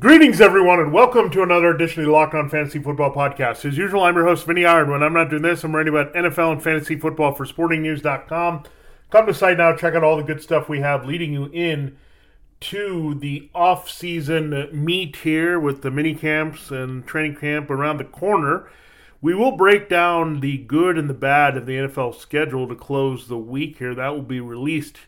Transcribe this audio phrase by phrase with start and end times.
[0.00, 3.64] Greetings, everyone, and welcome to another edition of the Locked On Fantasy Football Podcast.
[3.64, 4.84] As usual, I'm your host, Vinnie Iyer.
[4.84, 8.64] When I'm not doing this, I'm writing about NFL and fantasy football for SportingNews.com.
[9.10, 11.96] Come to site now, check out all the good stuff we have leading you in
[12.62, 18.68] to the off-season meet here with the mini camps and training camp around the corner.
[19.22, 23.28] We will break down the good and the bad of the NFL schedule to close
[23.28, 23.94] the week here.
[23.94, 24.98] That will be released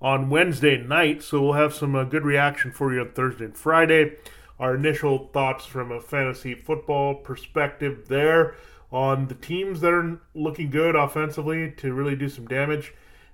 [0.00, 1.22] on Wednesday night.
[1.22, 4.16] So we'll have some uh, good reaction for you on Thursday and Friday.
[4.58, 8.54] Our initial thoughts from a fantasy football perspective there
[8.92, 12.92] on the teams that are looking good offensively to really do some damage,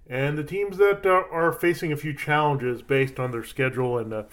[0.09, 3.99] and the teams that uh, are facing a few challenges based on their schedule.
[3.99, 4.25] And uh,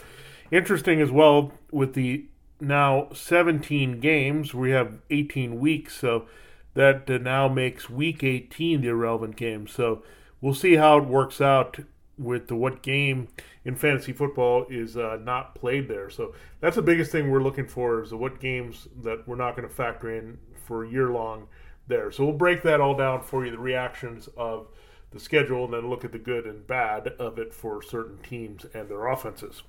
[0.52, 2.26] interesting as well with the
[2.60, 6.28] now 17 games, we have 18 weeks, so
[6.74, 9.68] that uh, now makes week 18 the irrelevant game.
[9.68, 10.04] So
[10.42, 11.80] we'll see how it works out
[12.18, 13.28] with the what game
[13.66, 16.10] in fantasy football is uh, not played there.
[16.10, 19.56] So that's the biggest thing we're looking for is the what games that we're not
[19.56, 21.48] going to factor in for year long
[21.88, 22.12] there.
[22.12, 24.68] So we'll break that all down for you, the reactions of
[25.12, 28.66] the schedule, and then look at the good and bad of it for certain teams
[28.74, 29.64] and their offenses.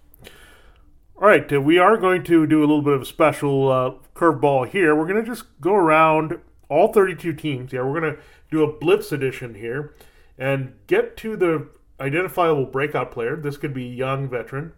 [1.16, 3.92] All right, uh, we are going to do a little bit of a special uh,
[4.14, 4.96] curveball here.
[4.96, 7.72] We're going to just go around all 32 teams.
[7.72, 9.94] Yeah, we're going to do a blitz edition here
[10.36, 11.68] and get to the
[12.00, 13.36] identifiable breakout player.
[13.36, 14.72] This could be a young veteran.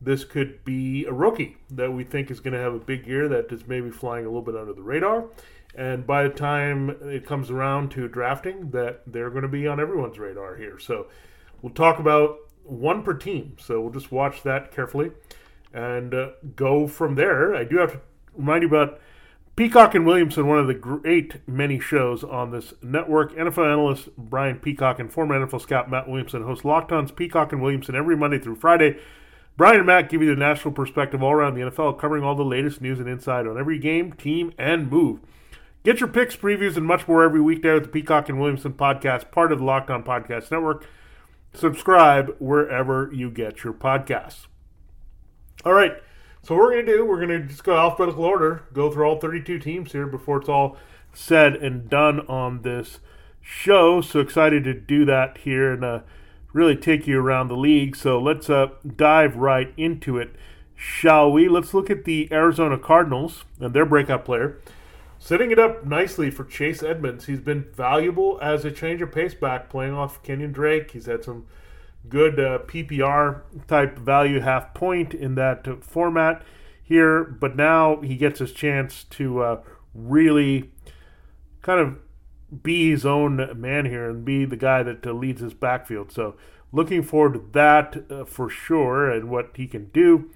[0.00, 3.28] This could be a rookie that we think is going to have a big year
[3.28, 5.26] that is maybe flying a little bit under the radar.
[5.74, 9.80] And by the time it comes around to drafting, that they're going to be on
[9.80, 10.78] everyone's radar here.
[10.78, 11.06] So
[11.62, 13.56] we'll talk about one per team.
[13.58, 15.10] So we'll just watch that carefully
[15.72, 17.54] and uh, go from there.
[17.54, 18.00] I do have to
[18.36, 19.00] remind you about
[19.56, 23.32] Peacock and Williamson, one of the great many shows on this network.
[23.36, 27.62] NFL analyst Brian Peacock and former NFL scout Matt Williamson host Locked On's Peacock and
[27.62, 28.98] Williamson every Monday through Friday.
[29.56, 32.44] Brian and Matt give you the national perspective all around the NFL, covering all the
[32.44, 35.20] latest news and insight on every game, team, and move.
[35.84, 39.30] Get your picks, previews, and much more every weekday with the Peacock and Williamson podcast,
[39.30, 40.84] part of the Locked On Podcast Network.
[41.52, 44.46] Subscribe wherever you get your podcasts.
[45.64, 45.92] All right.
[46.44, 49.58] So what we're to do, we're to just go alphabetical order, go through all 32
[49.60, 50.76] teams here before it's all
[51.14, 53.00] said and done on this
[53.40, 54.02] show.
[54.02, 56.00] So excited to do that here and uh,
[56.52, 57.96] really take you around the league.
[57.96, 60.36] So let's uh, dive right into it,
[60.76, 61.48] shall we?
[61.48, 64.60] Let's look at the Arizona Cardinals and their breakout player.
[65.18, 67.24] Setting it up nicely for Chase Edmonds.
[67.24, 70.90] He's been valuable as a change of pace back, playing off Kenyon Drake.
[70.90, 71.46] He's had some–
[72.08, 76.42] good uh, PPR type value half point in that uh, format
[76.82, 79.60] here, but now he gets his chance to uh,
[79.94, 80.70] really
[81.62, 81.96] kind of
[82.62, 86.12] be his own man here and be the guy that uh, leads his backfield.
[86.12, 86.36] So
[86.72, 90.30] looking forward to that uh, for sure and what he can do.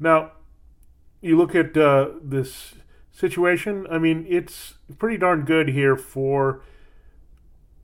[0.00, 0.32] Now,
[1.20, 2.74] you look at uh, this
[3.12, 3.86] situation.
[3.88, 6.62] I mean, it's pretty darn good here for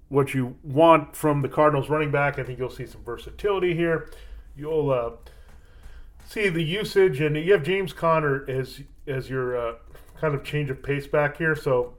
[0.08, 2.38] what you want from the Cardinals running back.
[2.38, 4.10] I think you'll see some versatility here.
[4.56, 5.10] You'll uh,
[6.26, 9.74] see the usage, and you have James Conner as as your uh,
[10.20, 11.54] kind of change of pace back here.
[11.54, 11.94] So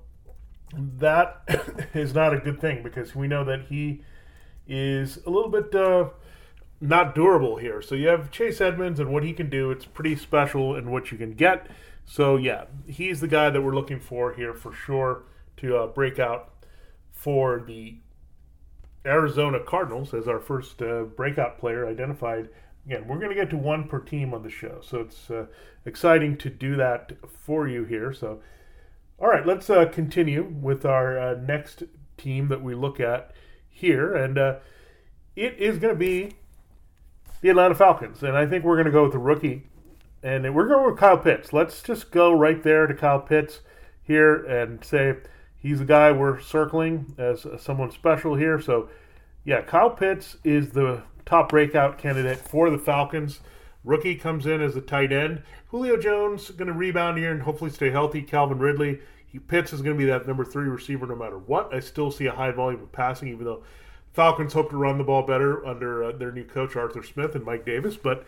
[0.75, 1.41] that
[1.93, 4.03] is not a good thing because we know that he
[4.67, 6.09] is a little bit uh,
[6.81, 7.81] not durable here.
[7.81, 9.71] So you have Chase Edmonds and what he can do.
[9.71, 11.67] It's pretty special in what you can get.
[12.05, 15.23] So yeah, he's the guy that we're looking for here for sure
[15.57, 16.53] to uh, break out
[17.19, 17.97] for the
[19.05, 22.47] Arizona Cardinals as our first uh, breakout player identified.
[22.85, 25.47] Again, we're going to get to one per team on the show, so it's uh,
[25.85, 28.13] exciting to do that for you here.
[28.13, 28.39] So,
[29.19, 31.83] all right, let's uh, continue with our uh, next
[32.17, 33.33] team that we look at
[33.67, 34.55] here, and uh,
[35.35, 36.35] it is going to be
[37.41, 39.67] the Atlanta Falcons, and I think we're going to go with the rookie,
[40.23, 41.51] and we're going with Kyle Pitts.
[41.51, 43.59] Let's just go right there to Kyle Pitts
[44.01, 45.17] here and say
[45.59, 48.59] he's the guy we're circling as someone special here.
[48.59, 48.89] So,
[49.43, 53.39] yeah, Kyle Pitts is the top breakout candidate for the Falcons.
[53.83, 55.43] Rookie comes in as a tight end.
[55.67, 58.21] Julio Jones going to rebound here and hopefully stay healthy.
[58.21, 58.99] Calvin Ridley.
[59.25, 61.73] He, Pitts is going to be that number three receiver no matter what.
[61.73, 63.63] I still see a high volume of passing, even though
[64.13, 67.45] Falcons hope to run the ball better under uh, their new coach Arthur Smith and
[67.45, 67.95] Mike Davis.
[67.95, 68.25] But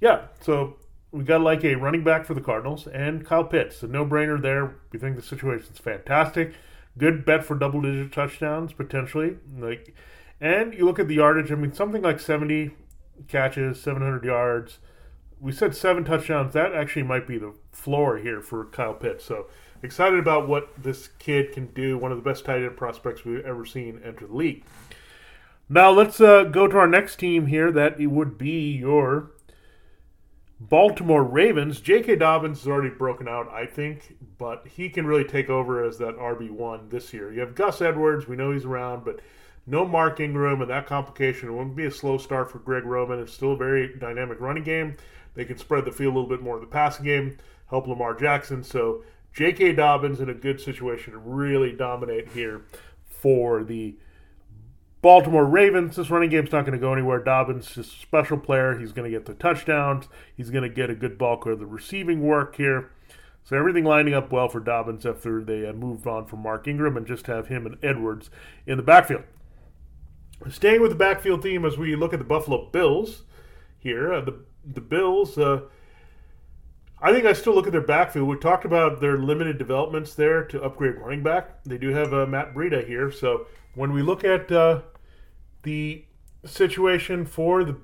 [0.00, 0.76] yeah, so
[1.10, 3.82] we got like a running back for the Cardinals and Kyle Pitts.
[3.82, 4.74] A no brainer there.
[4.92, 6.52] We think the situation's fantastic.
[6.98, 9.38] Good bet for double digit touchdowns potentially.
[9.56, 9.94] Like,
[10.40, 11.50] and you look at the yardage.
[11.50, 12.72] I mean, something like seventy
[13.28, 14.78] catches, seven hundred yards.
[15.40, 16.52] We said seven touchdowns.
[16.52, 19.24] That actually might be the floor here for Kyle Pitts.
[19.24, 19.46] So
[19.82, 21.96] excited about what this kid can do.
[21.98, 24.64] One of the best tight end prospects we've ever seen enter the league.
[25.68, 27.72] Now let's uh, go to our next team here.
[27.72, 29.30] That it would be your
[30.68, 31.80] Baltimore Ravens.
[31.80, 32.16] J.K.
[32.16, 36.16] Dobbins has already broken out, I think, but he can really take over as that
[36.16, 37.32] RB1 this year.
[37.32, 38.28] You have Gus Edwards.
[38.28, 39.20] We know he's around, but
[39.66, 41.48] no Mark Ingram and that complication.
[41.48, 43.18] It won't be a slow start for Greg Roman.
[43.18, 44.96] It's still a very dynamic running game.
[45.34, 47.38] They can spread the field a little bit more in the passing game,
[47.68, 48.62] help Lamar Jackson.
[48.62, 49.72] So J.K.
[49.72, 52.66] Dobbins in a good situation to really dominate here
[53.04, 53.96] for the
[55.02, 55.96] Baltimore Ravens.
[55.96, 57.18] This running game's not going to go anywhere.
[57.18, 58.78] Dobbins is a special player.
[58.78, 60.06] He's going to get the touchdowns.
[60.36, 62.92] He's going to get a good bulk of the receiving work here.
[63.44, 67.04] So everything lining up well for Dobbins after they moved on from Mark Ingram and
[67.04, 68.30] just have him and Edwards
[68.64, 69.24] in the backfield.
[70.48, 73.22] Staying with the backfield theme as we look at the Buffalo Bills
[73.78, 75.36] here, uh, the the Bills.
[75.36, 75.62] Uh,
[77.00, 78.28] I think I still look at their backfield.
[78.28, 81.64] We talked about their limited developments there to upgrade running back.
[81.64, 84.82] They do have uh, Matt Breida here, so when we look at uh,
[85.62, 86.04] the
[86.44, 87.76] situation for the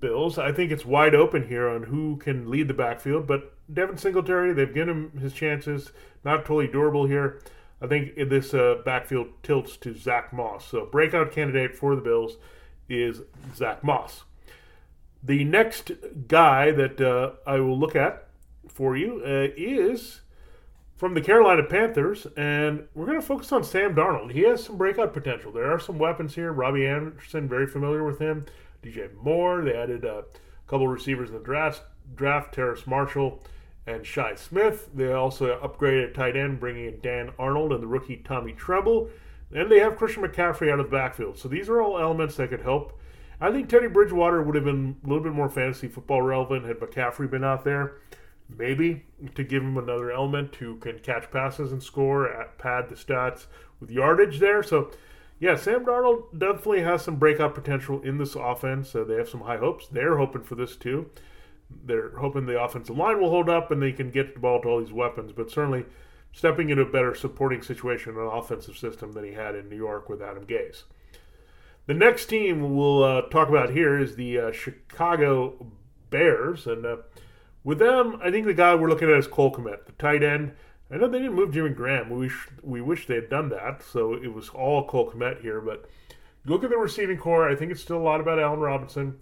[0.00, 3.26] Bills, I think it's wide open here on who can lead the backfield.
[3.26, 5.92] But Devin Singletary, they've given him his chances.
[6.24, 7.40] Not totally durable here.
[7.80, 10.66] I think this uh, backfield tilts to Zach Moss.
[10.66, 12.36] So breakout candidate for the Bills
[12.88, 13.22] is
[13.54, 14.24] Zach Moss.
[15.22, 15.92] The next
[16.26, 18.28] guy that uh, I will look at
[18.68, 20.20] for you uh, is
[20.96, 24.32] from the Carolina Panthers, and we're going to focus on Sam Darnold.
[24.32, 25.52] He has some breakout potential.
[25.52, 26.52] There are some weapons here.
[26.52, 28.46] Robbie Anderson, very familiar with him.
[28.82, 29.62] DJ Moore.
[29.62, 30.24] They added a
[30.66, 31.82] couple receivers in the draft.
[32.14, 33.42] Draft Terrace Marshall
[33.86, 34.88] and Shi Smith.
[34.94, 39.10] They also upgraded tight end, bringing in Dan Arnold and the rookie Tommy Tremble.
[39.52, 41.38] And they have Christian McCaffrey out of the backfield.
[41.38, 42.98] So these are all elements that could help.
[43.38, 46.78] I think Teddy Bridgewater would have been a little bit more fantasy football relevant had
[46.78, 47.98] McCaffrey been out there.
[48.48, 49.04] Maybe
[49.34, 53.46] to give him another element who can catch passes and score, pad the stats
[53.80, 54.62] with yardage there.
[54.62, 54.90] So,
[55.40, 58.90] yeah, Sam Darnold definitely has some breakout potential in this offense.
[58.90, 59.88] So they have some high hopes.
[59.88, 61.10] They're hoping for this too.
[61.84, 64.68] They're hoping the offensive line will hold up and they can get the ball to
[64.68, 65.32] all these weapons.
[65.32, 65.84] But certainly
[66.32, 69.76] stepping into a better supporting situation in an offensive system than he had in New
[69.76, 70.84] York with Adam Gase.
[71.86, 75.66] The next team we'll uh, talk about here is the uh, Chicago
[76.10, 76.96] Bears, and uh,
[77.66, 80.52] with them, I think the guy we're looking at is Cole Kmet, the tight end.
[80.88, 82.10] I know they didn't move Jimmy Graham.
[82.10, 85.60] We wish, we wish they had done that, so it was all Cole Kmet here.
[85.60, 85.90] But
[86.44, 87.50] look at the receiving corps.
[87.50, 89.18] I think it's still a lot about Allen Robinson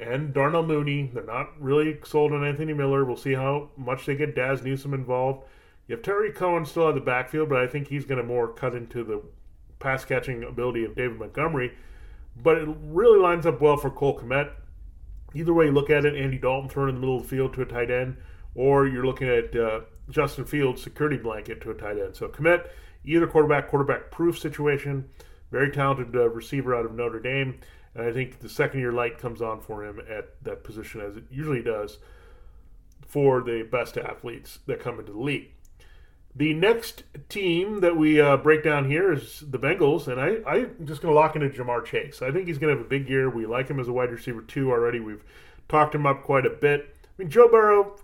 [0.00, 1.12] and Darnell Mooney.
[1.14, 3.04] They're not really sold on Anthony Miller.
[3.04, 5.46] We'll see how much they get Dazz Newsome involved.
[5.86, 8.48] You have Tarik Cohen still at the backfield, but I think he's going to more
[8.48, 9.22] cut into the
[9.78, 11.74] pass catching ability of David Montgomery.
[12.42, 14.50] But it really lines up well for Cole Kmet
[15.34, 17.54] either way you look at it, Andy Dalton thrown in the middle of the field
[17.54, 18.16] to a tight end,
[18.54, 22.14] or you're looking at uh, Justin Fields security blanket to a tight end.
[22.14, 22.68] So Kmet
[23.04, 25.08] either quarterback, quarterback proof situation.
[25.50, 27.60] Very talented uh, receiver out of Notre Dame,
[27.94, 31.16] and I think the second year light comes on for him at that position as
[31.16, 31.98] it usually does
[33.06, 35.52] for the best athletes that come into the league.
[36.36, 40.84] The next team that we uh, break down here is the Bengals, and I, I'm
[40.84, 42.22] just going to lock into Ja'Marr Chase.
[42.22, 43.30] I think he's going to have a big year.
[43.30, 44.98] We like him as a wide receiver, too, already.
[44.98, 45.24] We've
[45.68, 46.96] talked him up quite a bit.
[47.04, 47.96] I mean, Joe Burrow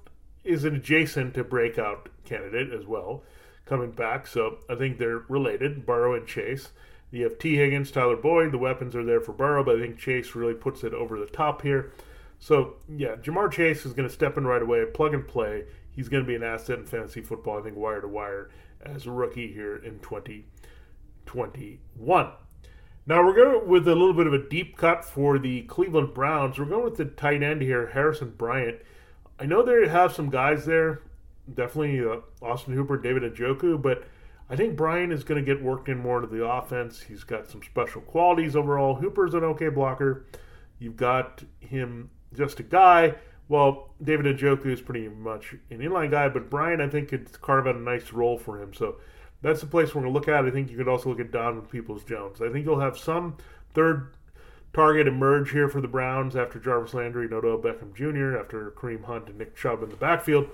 [0.44, 3.24] is an adjacent to breakout candidate as well,
[3.66, 6.68] coming back, so I think they're related, Burrow and Chase.
[7.10, 8.52] You have Tee Higgins, Tyler Boyd.
[8.52, 11.26] The weapons are there for Burrow, but I think Chase really puts it over the
[11.26, 11.92] top here.
[12.38, 16.08] So, yeah, Ja'Marr Chase is going to step in right away, plug and play he's
[16.08, 18.48] going to be an asset in fantasy football, I think, wire to wire
[18.82, 22.32] as a rookie here in 2021.
[23.06, 26.58] Now we're going with a little bit of a deep cut for the Cleveland Browns.
[26.58, 28.78] We're going with the tight end here, Harrison Bryant.
[29.38, 31.02] I know they have some guys there,
[31.52, 34.04] definitely uh, Austin Hooper, David Njoku, but
[34.50, 37.00] I think Bryant is going to get worked in more into the offense.
[37.00, 38.96] He's got some special qualities overall.
[38.96, 40.26] Hooper's an okay blocker.
[40.78, 43.14] You've got him just a guy
[43.50, 47.66] well, David Njoku is pretty much an inline guy, but Bryant, I think, could carve
[47.66, 48.72] out a nice role for him.
[48.72, 48.98] So
[49.42, 50.44] that's the place we're going to look at.
[50.44, 52.40] I think you could also look at Donovan Peoples Jones.
[52.40, 53.38] I think you'll have some
[53.74, 54.14] third
[54.72, 59.02] target emerge here for the Browns after Jarvis Landry and Odell Beckham Jr., after Kareem
[59.02, 60.46] Hunt and Nick Chubb in the backfield.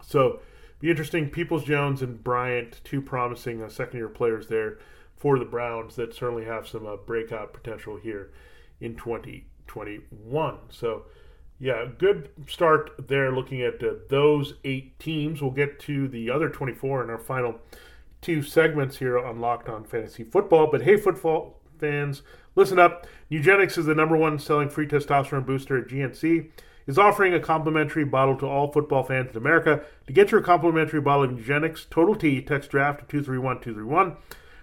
[0.00, 0.38] So
[0.78, 1.28] be interesting.
[1.28, 4.78] Peoples Jones and Bryant, two promising uh, second year players there
[5.16, 8.30] for the Browns that certainly have some uh, breakout potential here
[8.80, 10.58] in 2021.
[10.70, 11.06] So
[11.60, 15.42] Yeah, good start there looking at uh, those eight teams.
[15.42, 17.56] We'll get to the other 24 in our final
[18.20, 20.68] two segments here on Locked On Fantasy Football.
[20.70, 22.22] But hey, football fans,
[22.54, 23.08] listen up.
[23.30, 26.48] Nugenix is the number one selling free testosterone booster at GNC.
[26.86, 29.82] Is offering a complimentary bottle to all football fans in America.
[30.06, 34.16] To get your complimentary bottle of Nugenix Total T, text draft to 231231.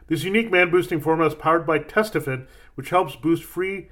[0.07, 3.89] This unique man boosting formula is powered by Testofen, which helps boost free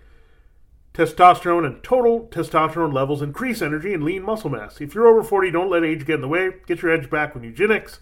[0.93, 4.79] testosterone and total testosterone levels increase energy and lean muscle mass.
[4.79, 6.51] If you're over 40, don't let age get in the way.
[6.67, 7.97] Get your edge back with Nugenix.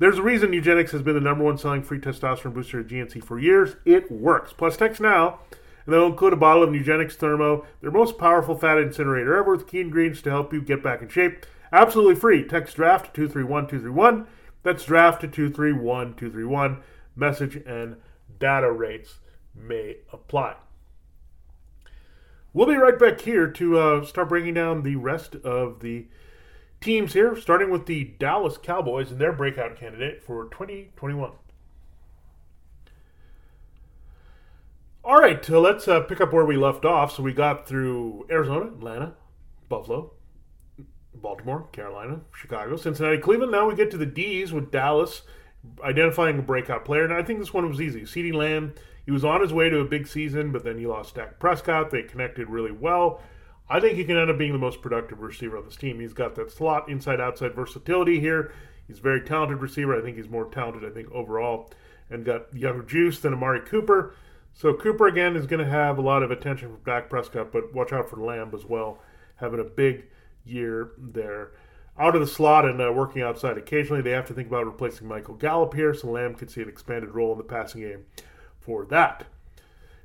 [0.00, 3.22] There's a reason Nugenix has been the number one selling free testosterone booster at GNC
[3.22, 3.76] for years.
[3.84, 4.52] It works.
[4.52, 5.38] Plus, text now,
[5.86, 9.68] and they'll include a bottle of Nugenix Thermo, their most powerful fat incinerator ever, with
[9.68, 11.46] key ingredients to help you get back in shape.
[11.72, 12.42] Absolutely free.
[12.42, 14.26] Text draft to 231231.
[14.64, 16.82] That's draft to 231231.
[17.14, 17.96] Message and
[18.40, 19.20] data rates
[19.54, 20.56] may apply.
[22.54, 26.06] We'll be right back here to uh, start breaking down the rest of the
[26.80, 31.32] teams here, starting with the Dallas Cowboys and their breakout candidate for 2021.
[35.02, 37.16] All right, so let's uh, pick up where we left off.
[37.16, 39.14] So we got through Arizona, Atlanta,
[39.68, 40.12] Buffalo,
[41.12, 43.50] Baltimore, Carolina, Chicago, Cincinnati, Cleveland.
[43.50, 45.22] Now we get to the D's with Dallas
[45.82, 47.02] identifying a breakout player.
[47.02, 48.02] And I think this one was easy.
[48.02, 51.14] CeeDee Lamb he was on his way to a big season, but then he lost
[51.14, 51.90] Dak Prescott.
[51.90, 53.20] They connected really well.
[53.68, 56.00] I think he can end up being the most productive receiver on this team.
[56.00, 58.52] He's got that slot inside outside versatility here.
[58.86, 59.98] He's a very talented receiver.
[59.98, 61.70] I think he's more talented, I think, overall,
[62.10, 64.14] and got younger juice than Amari Cooper.
[64.52, 67.74] So Cooper again is going to have a lot of attention from Dak Prescott, but
[67.74, 69.00] watch out for Lamb as well,
[69.36, 70.04] having a big
[70.44, 71.52] year there.
[71.98, 75.08] Out of the slot and uh, working outside occasionally, they have to think about replacing
[75.08, 78.04] Michael Gallup here, so Lamb could see an expanded role in the passing game
[78.64, 79.26] for that.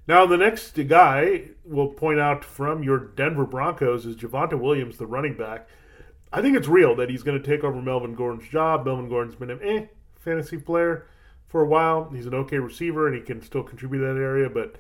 [0.07, 5.05] Now, the next guy we'll point out from your Denver Broncos is Javonte Williams, the
[5.05, 5.67] running back.
[6.33, 8.85] I think it's real that he's going to take over Melvin Gordon's job.
[8.85, 9.85] Melvin Gordon's been an eh
[10.19, 11.05] fantasy player
[11.47, 12.09] for a while.
[12.11, 14.75] He's an okay receiver and he can still contribute that area, but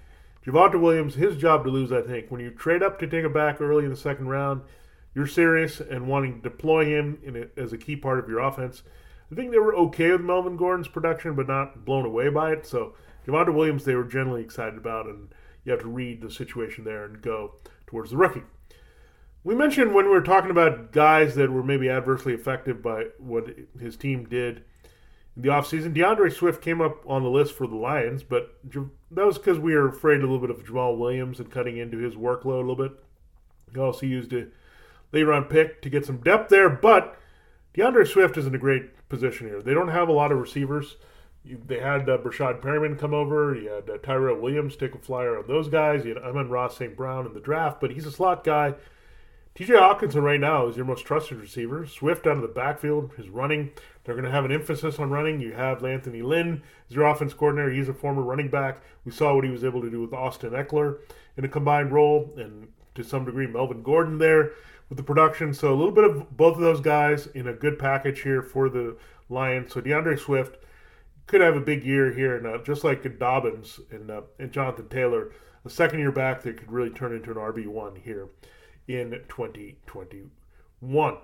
[0.45, 2.31] Javonte Williams, his job to lose, I think.
[2.31, 4.61] When you trade up to take a back early in the second round,
[5.13, 8.83] you're serious and wanting to deploy him a, as a key part of your offense.
[9.31, 12.65] I think they were okay with Melvin Gordon's production, but not blown away by it.
[12.65, 12.95] So
[13.29, 15.29] Javonte Williams, they were generally excited about, and
[15.63, 17.55] you have to read the situation there and go
[17.85, 18.43] towards the rookie.
[19.43, 23.55] We mentioned when we were talking about guys that were maybe adversely affected by what
[23.79, 24.63] his team did
[25.35, 25.93] in the offseason.
[25.93, 29.73] D'Andre Swift came up on the list for the Lions, but that was because we
[29.73, 32.75] were afraid a little bit of Jamaal Williams and cutting into his workload a little
[32.75, 32.91] bit.
[33.73, 34.47] He also used a
[35.11, 37.17] late round pick to get some depth there, but
[37.73, 39.61] D'Andre Swift is in a great position here.
[39.61, 40.97] They don't have a lot of receivers
[41.49, 43.55] you, they had uh, Breshad Perriman come over.
[43.55, 46.05] You had uh, Tyrell Williams take a flyer on those guys.
[46.05, 46.95] You had Amon-Ra St.
[46.95, 48.75] Brown in the draft, but he's a slot guy.
[49.55, 51.85] TJ Hockenson right now is your most trusted receiver.
[51.85, 53.71] Swift out of the backfield, his running.
[54.03, 55.41] They're going to have an emphasis on running.
[55.41, 57.71] You have Anthony Lynn as your offense coordinator.
[57.71, 58.81] He's a former running back.
[59.03, 60.99] We saw what he was able to do with Austin Ekeler
[61.35, 64.51] in a combined role, and to some degree Melvin Gordon there
[64.87, 65.53] with the production.
[65.53, 68.69] So a little bit of both of those guys in a good package here for
[68.69, 68.97] the
[69.29, 69.73] Lions.
[69.73, 70.57] So D'Andre Swift
[71.29, 74.89] could have a big year here, and uh, just like Dobbins and, uh, and Jonathan
[74.89, 75.31] Taylor,
[75.63, 78.27] a second year back that could really turn into an RB one here
[78.87, 81.17] in 2021.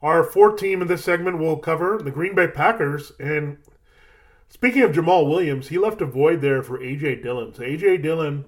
[0.00, 3.12] Our fourth team in this segment will cover the Green Bay Packers.
[3.18, 3.58] And
[4.48, 7.54] speaking of Jamaal Williams, he left a void there for AJ Dillon.
[7.54, 8.44] So AJ Dillon,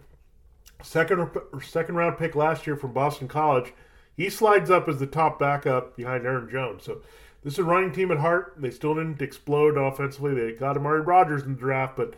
[0.83, 1.31] second
[1.63, 3.73] second round pick last year from Boston College,
[4.17, 6.85] he slides up as the top backup behind Aaron Jones.
[6.85, 7.03] So
[7.45, 8.55] this is a running team at heart.
[8.57, 10.35] They still didn't explode offensively.
[10.35, 12.15] They got Amari Rodgers in the draft, but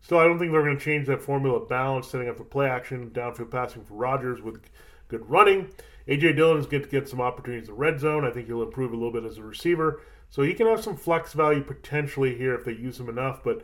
[0.00, 2.68] still, I don't think they're going to change that formula balance, setting up for play
[2.68, 4.62] action, downfield passing for Rodgers with
[5.08, 5.70] good running.
[6.08, 8.24] AJ Dillon is going to get some opportunities in the red zone.
[8.24, 10.00] I think he'll improve a little bit as a receiver.
[10.30, 13.44] So he can have some flex value potentially here if they use him enough.
[13.44, 13.62] But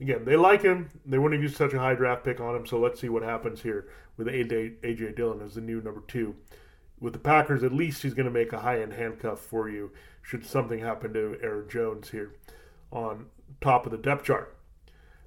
[0.00, 0.88] again, they like him.
[1.04, 2.64] They wouldn't have used such a high draft pick on him.
[2.64, 6.34] So let's see what happens here with AJ Dillon as the new number two.
[6.98, 9.90] With the Packers, at least he's going to make a high end handcuff for you
[10.22, 12.32] should something happen to Aaron Jones here
[12.90, 13.26] on
[13.60, 14.56] top of the depth chart.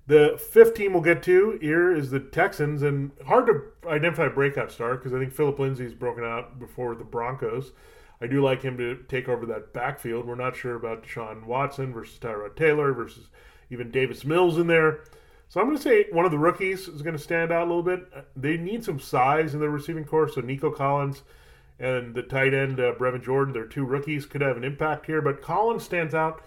[0.08, 4.32] The fifth team we'll get to here is the Texans, and hard to identify a
[4.32, 7.72] breakout star because I think Philip Lindsay's broken out before the Broncos.
[8.20, 10.26] I do like him to take over that backfield.
[10.26, 13.30] We're not sure about Deshaun Watson versus Tyrod Taylor versus
[13.70, 15.04] even Davis Mills in there.
[15.48, 17.70] So I'm going to say one of the rookies is going to stand out a
[17.74, 18.12] little bit.
[18.36, 21.22] They need some size in their receiving corps, so Nico Collins–
[21.80, 23.54] and the tight end uh, Brevin Jordan.
[23.54, 26.44] Their two rookies could have an impact here, but Collins stands out.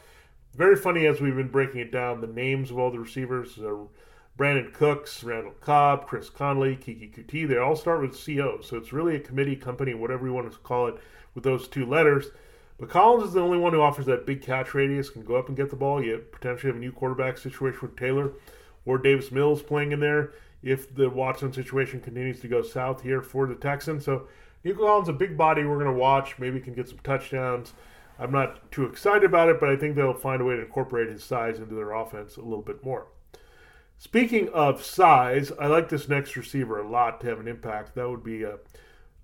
[0.54, 2.20] Very funny as we've been breaking it down.
[2.20, 3.86] The names of all the receivers: uh,
[4.38, 8.60] Brandin Cooks, Randall Cobb, Chris Conley, Keke Coutee, they all start with CO.
[8.60, 10.96] So it's really a committee, company, whatever you want to call it,
[11.34, 12.30] with those two letters.
[12.78, 15.48] But Collins is the only one who offers that big catch radius, can go up
[15.48, 16.02] and get the ball.
[16.02, 18.32] You potentially have a new quarterback situation with Taylor
[18.84, 23.22] or Davis Mills playing in there if the Watson situation continues to go south here
[23.22, 24.04] for the Texans.
[24.04, 24.28] So
[24.64, 26.38] Nico Collins, a big body we're going to watch.
[26.38, 27.72] Maybe can get some touchdowns.
[28.18, 31.10] I'm not too excited about it, but I think they'll find a way to incorporate
[31.10, 33.06] his size into their offense a little bit more.
[33.98, 37.94] Speaking of size, I like this next receiver a lot to have an impact.
[37.94, 38.56] That would be uh,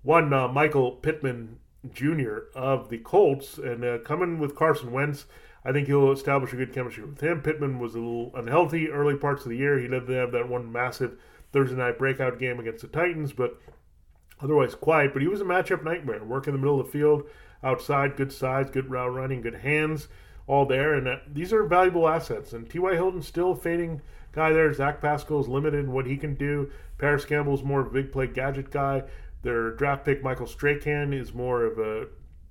[0.03, 1.59] one uh, Michael Pittman
[1.91, 2.39] Jr.
[2.55, 5.25] of the Colts, and uh, coming with Carson Wentz.
[5.63, 7.41] I think he'll establish a good chemistry with him.
[7.41, 9.77] Pittman was a little unhealthy early parts of the year.
[9.77, 11.19] He did have that one massive
[11.51, 13.59] Thursday night breakout game against the Titans, but
[14.41, 15.13] otherwise quiet.
[15.13, 16.23] But he was a matchup nightmare.
[16.23, 17.23] Work in the middle of the field,
[17.63, 20.07] outside, good size, good route running, good hands,
[20.47, 20.93] all there.
[20.93, 22.53] And uh, these are valuable assets.
[22.53, 22.93] And T.Y.
[22.93, 24.73] Hilton's still fading guy there.
[24.73, 26.71] Zach Pascal is limited in what he can do.
[26.97, 29.03] Parris Campbell's more of a big play gadget guy.
[29.41, 32.07] Their draft pick, Michael Strachan, is more of a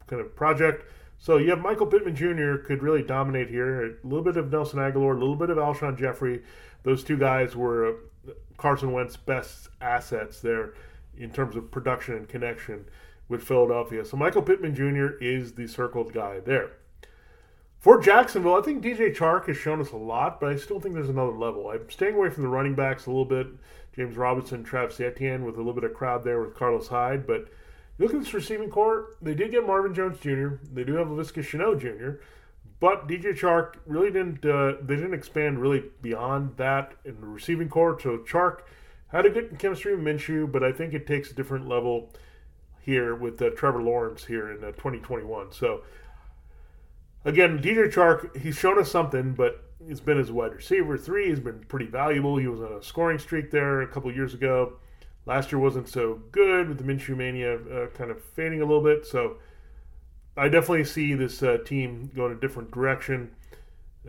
[0.06, 0.84] kind of project.
[1.18, 2.56] So you have Michael Pittman Jr.
[2.64, 3.84] could really dominate here.
[3.84, 6.42] A little bit of Nelson Agholor, a little bit of Alshon Jeffery.
[6.84, 10.74] Those two guys were uh, Carson Wentz's best assets there
[11.18, 12.86] in terms of production and connection
[13.28, 14.04] with Philadelphia.
[14.04, 15.22] So Michael Pittman Jr.
[15.22, 16.72] is the circled guy there.
[17.78, 20.94] For Jacksonville, I think DJ Chark has shown us a lot, but I still think
[20.94, 21.70] there's another level.
[21.70, 23.46] I'm staying away from the running backs a little bit.
[23.94, 27.48] James Robinson, Travis Etienne with a little bit of crowd there with Carlos Hyde, but
[27.98, 29.16] look at this receiving corps.
[29.22, 30.56] They did get Marvin Jones Jr.
[30.72, 32.20] They do have Laviska Shenault Jr.
[32.80, 34.44] But DJ Chark really didn't.
[34.44, 37.98] Uh, they didn't expand really beyond that in the receiving corps.
[38.00, 38.60] So Chark
[39.08, 42.12] had a good chemistry with Minshew, but I think it takes a different level
[42.80, 45.52] here with uh, Trevor Lawrence here in uh, 2021.
[45.52, 45.82] So
[47.24, 51.28] again, DJ Chark, he's shown us something, but he's been as a wide receiver three.
[51.28, 52.36] He's been pretty valuable.
[52.36, 54.74] He was on a scoring streak there a couple years ago.
[55.26, 58.82] Last year wasn't so good with the Minshew mania uh, kind of fading a little
[58.82, 59.06] bit.
[59.06, 59.36] So
[60.36, 63.32] I definitely see this uh, team going a different direction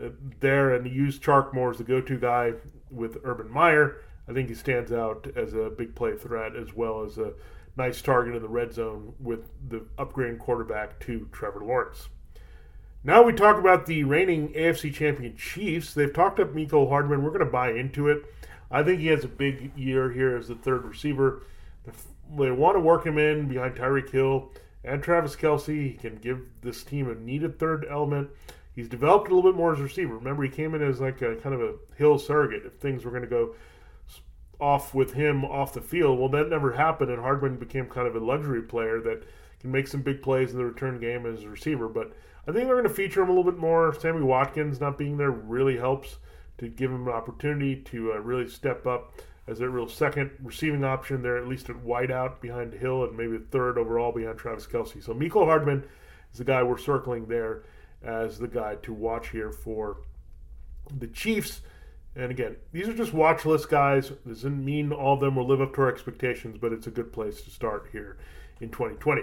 [0.02, 0.08] uh,
[0.40, 2.52] there and use Chark more as the go-to guy
[2.90, 4.02] with Urban Meyer.
[4.30, 7.32] I think he stands out as a big play threat as well as a
[7.76, 12.08] nice target in the red zone with the upgrading quarterback to Trevor Lawrence.
[13.02, 15.94] Now we talk about the reigning AFC champion Chiefs.
[15.94, 17.24] They've talked up Mecole Hardman.
[17.24, 18.22] We're going to buy into it.
[18.70, 21.42] I think he has a big year here as the third receiver.
[22.38, 24.52] They want to work him in behind Tyreek Hill
[24.84, 25.90] and Travis Kelce.
[25.90, 28.30] He can give this team a needed third element.
[28.76, 30.14] He's developed a little bit more as a receiver.
[30.14, 32.64] Remember, he came in as like a kind of a Hill surrogate.
[32.64, 33.56] If things were going to go
[34.60, 38.16] off with him off the field, well, that never happened, and Hardman became kind of
[38.16, 39.24] a luxury player that
[39.60, 41.88] can make some big plays in the return game as a receiver.
[41.88, 42.12] But
[42.48, 43.94] I think they're going to feature him a little bit more.
[43.94, 46.16] Sammy Watkins not being there really helps
[46.58, 49.12] to give him an opportunity to uh, really step up
[49.46, 53.36] as a real second receiving option there, at least at wideout behind Hill and maybe
[53.36, 55.02] a third overall behind Travis Kelce.
[55.02, 55.84] So Mecole Hardman
[56.32, 57.64] is the guy we're circling there
[58.02, 59.98] as the guy to watch here for
[60.98, 61.62] the Chiefs.
[62.16, 64.10] And again, these are just watch list guys.
[64.26, 67.12] Doesn't mean all of them will live up to our expectations, but it's a good
[67.12, 68.18] place to start here
[68.60, 69.22] in 2020.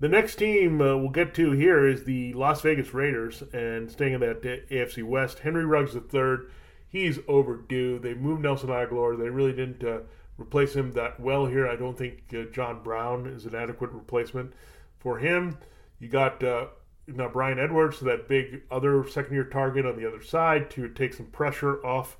[0.00, 4.14] The next team uh, we'll get to here is the Las Vegas Raiders, and staying
[4.14, 6.48] in that AFC West, Henry Ruggs III.
[6.88, 7.98] He's overdue.
[7.98, 9.18] They moved Nelson Agholor.
[9.18, 10.00] They really didn't uh,
[10.38, 11.66] replace him that well here.
[11.66, 14.52] I don't think uh, John Brown is an adequate replacement
[14.98, 15.58] for him.
[15.98, 16.66] You got uh,
[17.06, 21.26] now Bryan Edwards, that big other second-year target on the other side to take some
[21.26, 22.16] pressure off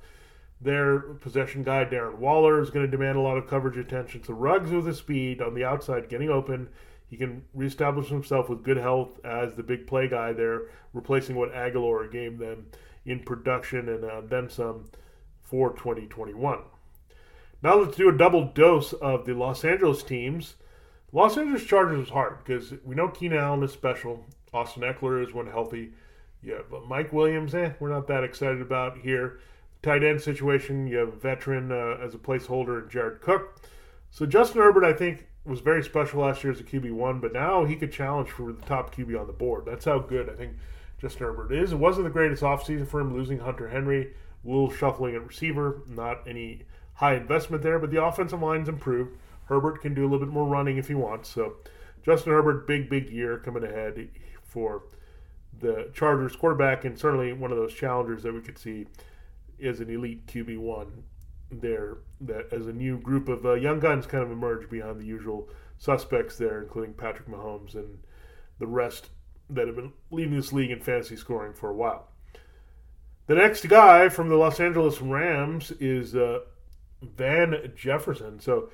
[0.61, 1.85] their possession guy.
[1.85, 4.23] Darren Waller is going to demand a lot of coverage attention.
[4.23, 6.69] So Ruggs with the speed on the outside, getting open
[7.07, 11.53] he can reestablish himself with good health as the big play guy there, replacing what
[11.53, 12.67] Agholor gave them
[13.05, 14.89] in production and uh, then some
[15.41, 16.59] for 2021.
[17.61, 20.55] Now let's do a double dose of the Los Angeles teams.
[21.11, 24.25] Los Angeles Chargers is hard because we know Keenan Allen is special.
[24.55, 25.91] Austin Ekeler is when healthy.
[26.41, 29.39] Yeah, but Mike Williams, eh, we're not that excited about here.
[29.81, 33.59] Tight end situation, you have a veteran uh, as a placeholder in Jared Cook.
[34.11, 37.33] So Justin Herbert, I think, was very special last year as a QB one, but
[37.33, 39.65] now he could challenge for the top QB on the board.
[39.65, 40.53] That's how good I think
[40.99, 41.71] Justin Herbert is.
[41.71, 44.13] It wasn't the greatest offseason for him losing Hunter Henry,
[44.43, 46.63] a little shuffling at receiver, not any
[46.93, 49.17] high investment there, but the offensive line's improved.
[49.45, 51.29] Herbert can do a little bit more running if he wants.
[51.29, 51.57] So
[52.03, 54.07] Justin Herbert, big, big year coming ahead
[54.55, 54.83] for
[55.59, 58.87] the Chargers quarterback, and certainly one of those challengers that we could see
[59.59, 61.03] is an elite QB one
[61.51, 65.05] there that as a new group of uh, young guns kind of emerge beyond the
[65.05, 67.99] usual suspects there, including Patrick Mahomes and
[68.59, 69.09] the rest
[69.49, 72.07] that have been leading this league in fantasy scoring for a while.
[73.27, 76.39] The next guy from the Los Angeles Rams is uh,
[77.01, 78.39] Van Jefferson.
[78.39, 78.69] So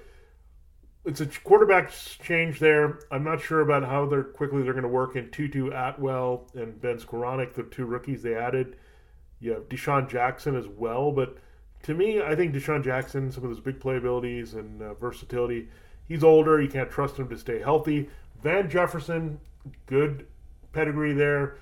[1.06, 3.00] it's a quarterback change there.
[3.12, 6.80] I'm not sure about how they're quickly they're going to work in Tutu Atwell and
[6.80, 8.76] Ben Skowronek, the two rookies they added.
[9.40, 11.38] You have DeSean Jackson as well, but
[11.84, 15.68] to me, I think DeSean Jackson, some of his big playabilities and uh, versatility,
[16.08, 16.62] he's older.
[16.62, 18.10] You can't trust him to stay healthy.
[18.44, 19.40] Van Jefferson,
[19.88, 20.28] good
[20.74, 21.58] pedigree there.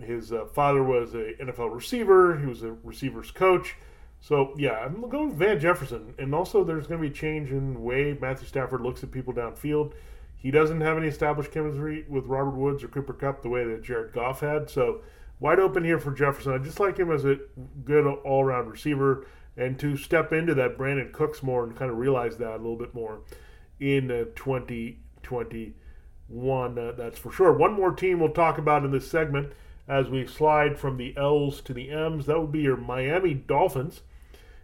[0.00, 2.38] His uh, father was an NFL receiver.
[2.38, 3.76] He was a receivers coach.
[4.20, 7.50] So yeah, I'm going with Van Jefferson, and also there's going to be a change
[7.50, 9.94] in way Matthew Stafford looks at people downfield.
[10.36, 13.82] He doesn't have any established chemistry with Robert Woods or Cooper Kupp the way that
[13.82, 14.70] Jared Goff had.
[14.70, 15.00] So
[15.38, 16.52] wide open here for Jefferson.
[16.52, 17.38] I just like him as a
[17.84, 22.36] good all-around receiver, and to step into that Brandin Cooks more and kind of realize
[22.38, 23.20] that a little bit more
[23.78, 26.78] in uh, 2021.
[26.78, 27.52] Uh, that's for sure.
[27.52, 29.52] One more team we'll talk about in this segment
[29.88, 32.26] as we slide from the L's to the M's.
[32.26, 34.02] That would be your Miami Dolphins.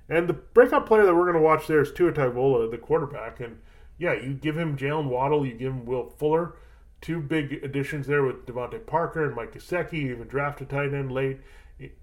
[0.09, 3.40] And the breakout player that we're going to watch there is Tua Tagovailoa, the quarterback.
[3.40, 3.59] And
[3.99, 6.55] yeah, you give him Jaylen Waddle, you give him Will Fuller,
[7.01, 9.95] two big additions there with DeVante Parker and Mike Gesicki.
[9.95, 11.40] You even drafted a tight end late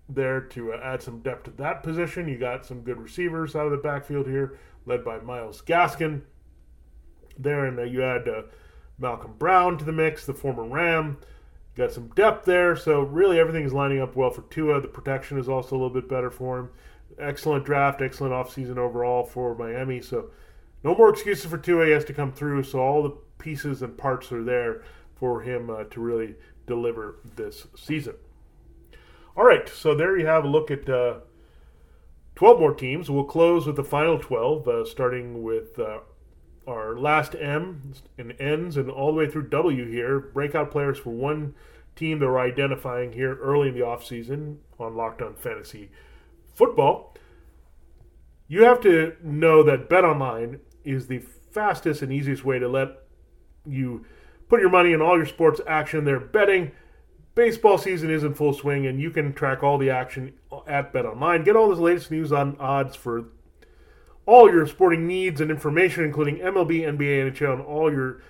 [0.10, 2.28] there to uh, add some depth to that position.
[2.28, 6.22] You got some good receivers out of the backfield here, led by Myles Gaskin.
[7.38, 8.44] There, and uh, you add uh,
[9.00, 11.18] Malcolm Brown to the mix, the former Ram.
[11.76, 14.80] Got some depth there, so really everything is lining up well for Tua.
[14.82, 16.70] The protection is also a little bit better for him
[17.20, 20.02] excellent draft, excellent offseason overall for Miami.
[20.02, 20.32] So
[20.84, 21.86] no more excuses for Tua.
[21.86, 22.64] He has to come through.
[22.64, 24.84] So all the pieces and parts are there
[25.16, 28.16] for him uh, to really deliver this season.
[29.36, 31.20] All right, so there you have a look at uh,
[32.36, 33.10] 12 more teams.
[33.10, 36.00] We'll close with the final 12, uh, starting with uh,
[36.68, 40.20] our last M and N's and all the way through W here.
[40.20, 41.56] Breakout players for one
[41.96, 45.90] team that we're identifying here early in the offseason on Locked On Fantasy
[46.54, 47.16] football,
[48.48, 51.20] you have to know that BetOnline is the
[51.52, 52.90] fastest and easiest way to let
[53.66, 54.06] you
[54.50, 56.06] put your money in all your sports action.
[56.06, 56.72] They're betting.
[57.36, 60.34] Baseball season is in full swing, and you can track all the action
[60.68, 61.44] at BetOnline.
[61.44, 63.26] Get all the latest news on odds for
[64.26, 68.22] all your sporting needs and information, including MLB, NBA, NHL, and all your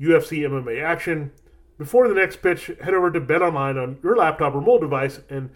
[0.00, 1.32] UFC MMA action.
[1.78, 5.50] Before the next pitch, head over to BetOnline on your laptop or mobile device and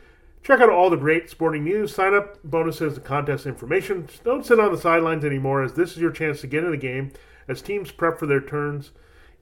[0.46, 4.09] Check out all the great sporting news, sign up bonuses, and contest information.
[4.22, 6.76] Don't sit on the sidelines anymore, as this is your chance to get in the
[6.76, 7.11] game
[7.48, 8.92] as teams prep for their turns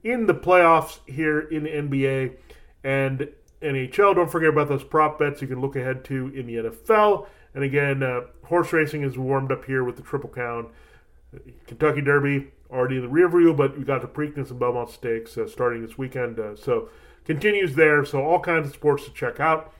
[0.02, 2.36] in the playoffs here in the NBA
[2.84, 3.28] and
[3.60, 4.14] NHL.
[4.14, 7.26] Don't forget about those prop bets you can look ahead to in the NFL.
[7.54, 10.70] And again, uh, horse racing is warmed up here with the Triple Crown.
[11.66, 15.36] Kentucky Derby already in the rear view, but we got the Preakness and Belmont Stakes
[15.36, 16.40] uh, starting this weekend.
[16.40, 16.88] Uh, so
[17.26, 18.06] continues there.
[18.06, 19.70] So all kinds of sports to check out.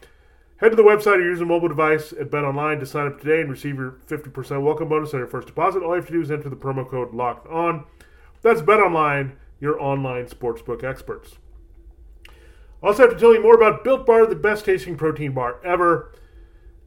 [0.64, 3.42] Head to the website or use a mobile device at BetOnline to sign up today
[3.42, 5.82] and receive your 50% welcome bonus on your first deposit.
[5.82, 7.84] All you have to do is enter the promo code LOCKED ON.
[8.40, 11.34] That's BetOnline, your online sportsbook experts.
[12.82, 16.14] Also, have to tell you more about Built Bar, the best tasting protein bar ever.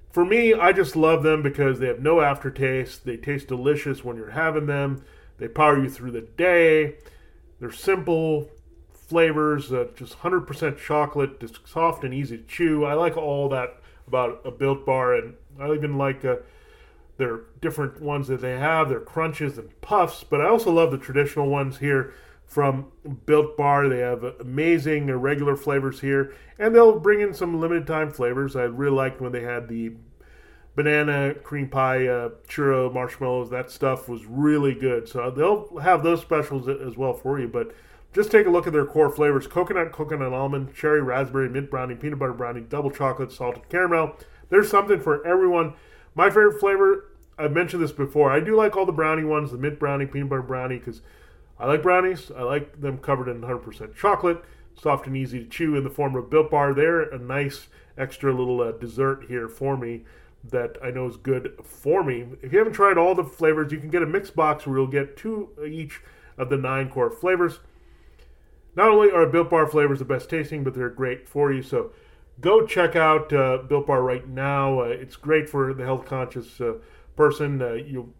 [0.10, 3.06] For me, I just love them because they have no aftertaste.
[3.06, 5.04] They taste delicious when you're having them.
[5.38, 6.96] They power you through the day.
[7.60, 8.50] They're simple,
[9.08, 12.86] flavors, uh, just 100% chocolate, just soft and easy to chew.
[12.86, 16.38] I like all that about a Built Bar, and I even like uh,
[17.17, 20.24] their different ones that they have, their crunches and puffs.
[20.24, 22.13] But I also love the traditional ones here
[22.46, 22.91] from
[23.26, 23.88] Built Bar.
[23.88, 28.56] They have amazing regular flavors here, and they'll bring in some limited time flavors.
[28.56, 29.93] I really liked when they had the
[30.76, 33.50] banana cream pie uh, churro marshmallows.
[33.50, 35.08] That stuff was really good.
[35.08, 37.74] So they'll have those specials as well for you, but
[38.18, 41.94] just take a look at their core flavors coconut, coconut almond, cherry, raspberry, mint brownie,
[41.94, 44.16] peanut butter brownie, double chocolate, salted caramel.
[44.50, 45.76] There's something for everyone.
[46.16, 49.58] My favorite flavor, I've mentioned this before, I do like all the brownie ones, the
[49.60, 51.04] mint brownie, peanut butter brownie, because
[51.60, 52.32] I like brownies.
[52.36, 56.16] I like them covered in 100% chocolate, soft and easy to chew in the form
[56.16, 56.74] of Built Bar.
[56.74, 57.68] They're a nice
[58.00, 60.06] extra little uh, dessert here for me
[60.44, 62.26] that I know is good for me.
[62.42, 64.88] If you haven't tried all the flavors, you can get a mixed box where you'll
[64.88, 66.02] get two each
[66.36, 67.60] of the nine core flavors.
[68.78, 71.63] Not only are Built Bar flavors the best tasting, but they're great for you.
[71.63, 71.92] So
[72.40, 74.82] go check out uh, Built Bar right now.
[74.82, 76.76] Uh, it's great for the health conscious uh,
[77.16, 77.60] person.
[77.60, 78.13] Uh, you'll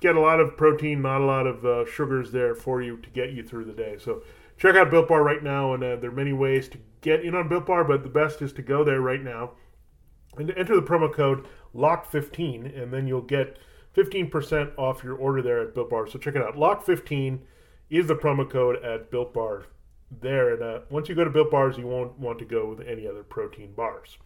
[0.00, 3.08] get a lot of protein, not a lot of uh, sugars there for you to
[3.08, 3.96] get you through the day.
[3.98, 4.22] So
[4.58, 7.34] check out Built Bar right now, and uh, there are many ways to get in
[7.34, 9.52] on Built Bar, but the best is to go there right now
[10.36, 13.56] and enter the promo code LOCK15, and then you'll get
[13.96, 16.06] 15% off your order there at Built Bar.
[16.06, 16.54] So check it out.
[16.54, 17.38] LOCK15
[17.88, 19.64] is the promo code at Built Bar
[20.20, 20.54] there.
[20.54, 23.06] And uh, once you go to Built Bars, you won't want to go with any
[23.06, 24.18] other protein bars.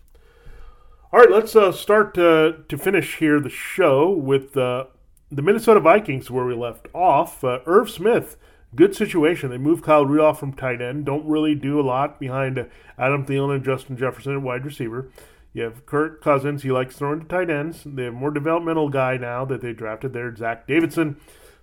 [1.13, 4.87] All right, let's uh, start uh, to finish here the show with uh,
[5.31, 7.45] the Minnesota Vikings, where we left off.
[7.45, 8.37] Uh, Irv Smith,
[8.75, 9.51] good situation.
[9.51, 11.07] They moved Kyle Rudolph from tight end.
[11.07, 12.69] Don't really do a lot behind
[12.99, 15.11] Adam Thielen and Justin Jefferson at wide receiver.
[15.53, 16.65] You have Kirk Cousins.
[16.65, 17.83] He likes throwing to tight ends.
[17.87, 21.17] They have more developmental guy now that they drafted there, Zach Davidson.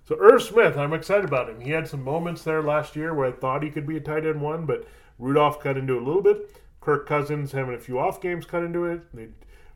[0.06, 1.60] So Irv Smith, I'm excited about him.
[1.60, 4.26] He had some moments there last year where I thought he could be a tight
[4.26, 4.86] end one, but
[5.18, 6.60] Rudolph cut into a little bit.
[6.82, 9.02] Kirk Cousins having a few off games cut into it.
[9.14, 9.28] They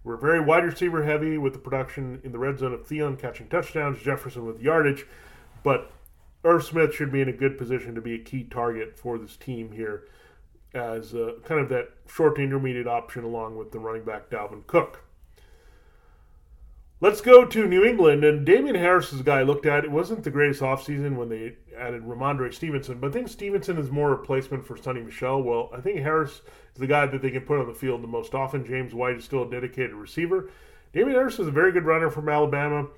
[0.05, 3.49] were very wide receiver heavy with the production in the red zone of Thielen catching
[3.49, 5.07] touchdowns, Jefferson with yardage.
[5.63, 5.91] But
[6.45, 9.37] Irv Smith should be in a good position to be a key target for this
[9.37, 10.05] team here
[10.75, 11.13] as
[11.45, 15.05] kind of that short to intermediate option along with the running back Dalvin Cook.
[17.01, 19.85] Let's go to New England, and Damien Harris is a guy looked at.
[19.85, 23.89] It wasn't the greatest offseason when they added Rhamondre Stevenson, but I think Stevenson is
[23.89, 25.41] more a replacement for Sony Michel.
[25.41, 26.43] Well, I think Harris
[26.75, 28.67] is the guy that they can put on the field the most often.
[28.67, 30.51] James White is still a dedicated receiver.
[30.93, 32.89] Damien Harris is a very good runner from Alabama.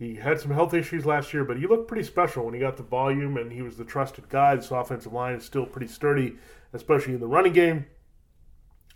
[0.00, 2.76] He had some health issues last year, but he looked pretty special when he got
[2.76, 4.56] the volume, and he was the trusted guy.
[4.56, 6.38] This offensive line is still pretty sturdy,
[6.72, 7.86] especially in the running game.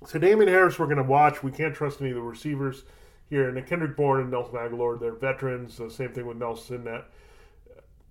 [0.04, 1.44] So Damien Harris, we're going to watch.
[1.44, 2.82] We can't trust any of the receivers
[3.30, 3.48] here.
[3.48, 5.76] And Kendrick Bourne and Nelson Agholor, they're veterans.
[5.76, 7.08] The same thing with Nelson that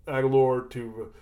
[0.08, 1.13] Agholor to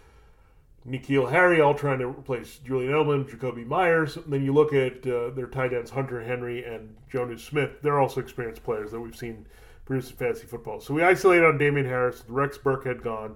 [0.87, 4.17] N'Keal Harry, all trying to replace Julian Edelman, Jakobi Meyers.
[4.17, 7.81] And then you look at uh, their tight ends, Hunter Henry and Jonnu Smith.
[7.81, 9.47] They're also experienced players that we've seen
[9.85, 10.79] produce in fantasy football.
[10.79, 12.23] So we isolated on Damien Harris.
[12.27, 13.35] Rex Burkhead gone.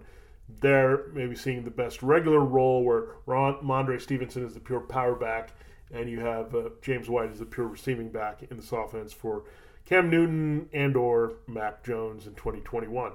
[0.62, 5.52] There, maybe seeing the best regular role where Mondre Stevenson is the pure power back,
[5.92, 9.44] and you have uh, James White as the pure receiving back in this offense for
[9.90, 13.12] Cam Newton and or Mac Jones in 2021.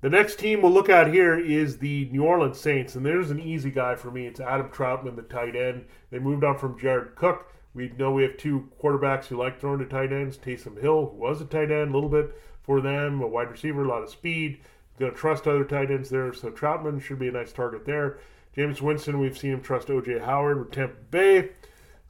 [0.00, 3.38] The next team we'll look at here is the New Orleans Saints, and there's an
[3.38, 4.26] easy guy for me.
[4.26, 5.84] It's Adam Trautman, the tight end.
[6.10, 7.52] They moved on from Jared Cook.
[7.72, 10.36] We know we have two quarterbacks who like throwing to tight ends.
[10.36, 13.84] Taysom Hill, who was a tight end a little bit for them, a wide receiver,
[13.84, 14.58] a lot of speed.
[14.98, 18.18] Going to trust other tight ends there, so Trautman should be a nice target there.
[18.56, 20.18] Jameis Winston, we've seen him trust O.J.
[20.18, 21.50] Howard with Tampa Bay.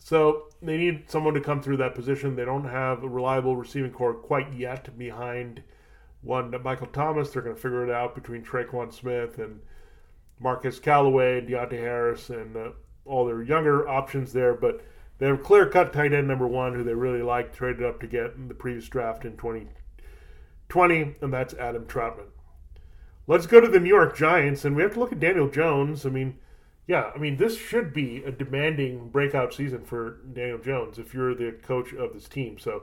[0.03, 2.35] So they need someone to come through that position.
[2.35, 5.63] They don't have a reliable receiving corps quite yet behind
[6.23, 7.31] one Michael Thomas.
[7.31, 9.61] They're going to figure it out between Tre'Quan Smith and
[10.41, 12.71] Marquez Callaway, Deonte Harris, and uh,
[13.05, 14.55] all their younger options there.
[14.55, 14.83] But
[15.19, 18.07] they have clear cut tight end number one who they really like, traded up to
[18.07, 22.31] get in the previous draft in 2020, and that's Adam Trautman.
[23.27, 26.07] Let's go to the New York Giants, and we have to look at Daniel Jones.
[26.07, 26.39] I mean,
[26.90, 31.37] yeah, I mean, this should be a demanding breakout season for Daniel Jones if you're
[31.37, 32.59] the coach of this team.
[32.59, 32.83] So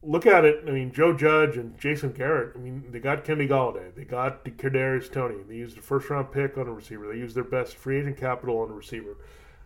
[0.00, 0.62] look at it.
[0.64, 2.52] I mean, Joe Judge and Jason Garrett.
[2.54, 3.92] I mean, they got Kenny Golladay.
[3.96, 5.42] They got Kadarius Toney.
[5.48, 7.08] They used a first round pick on a receiver.
[7.08, 9.16] They used their best free agent capital on a receiver.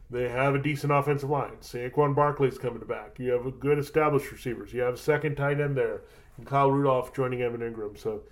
[0.09, 1.59] They have a decent offensive line.
[1.61, 3.19] Saquon Barkley's coming back.
[3.19, 4.73] You have a good established receivers.
[4.73, 6.01] You have a second tight end there,
[6.39, 7.99] and Kyle Rudolph joining Evan Engram.
[7.99, 8.23] So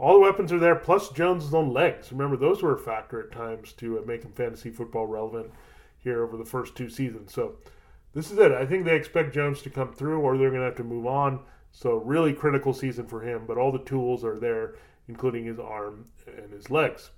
[0.00, 2.10] all the weapons are there, plus Jones' own legs.
[2.10, 5.52] Remember, those were a factor at times to uh, make him fantasy football relevant
[5.98, 7.34] here over the first two seasons.
[7.34, 7.56] So
[8.14, 8.50] this is it.
[8.50, 11.06] I think they expect Jones to come through, or they're going to have to move
[11.06, 11.40] on.
[11.70, 14.74] So really critical season for him, but all the tools are there,
[15.06, 17.10] including his arm and his legs.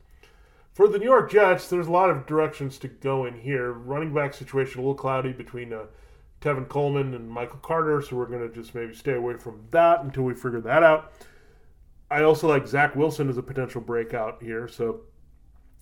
[0.72, 3.72] For the New York Jets, there's a lot of directions to go in here.
[3.72, 5.84] Running back situation a little cloudy between uh,
[6.40, 10.02] Tevin Coleman and Michael Carter, so we're going to just maybe stay away from that
[10.02, 11.12] until we figure that out.
[12.12, 14.68] I also like Zach Wilson as a potential breakout here.
[14.68, 15.00] So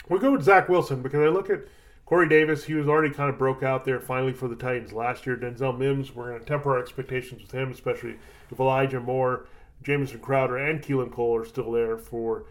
[0.09, 1.65] we'll go with Zach Wilson because I look at
[2.07, 2.65] Corey Davis.
[2.65, 5.37] He was already kind of broke out there finally for the Titans last year.
[5.37, 8.17] Denzel Mims, we're going to temper our expectations with him, especially
[8.51, 9.47] if Elijah Moore,
[9.83, 12.45] Jamison Crowder, and Keelan Cole are still there for